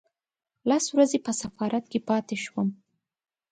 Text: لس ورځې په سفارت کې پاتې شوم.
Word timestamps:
لس 0.69 0.85
ورځې 0.95 1.19
په 1.25 1.31
سفارت 1.41 1.83
کې 1.91 1.99
پاتې 2.09 2.35
شوم. 2.43 2.67